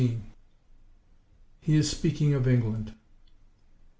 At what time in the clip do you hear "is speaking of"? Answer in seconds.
1.75-2.47